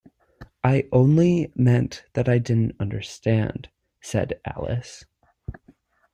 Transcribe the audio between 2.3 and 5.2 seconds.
didn’t understand,’ said Alice.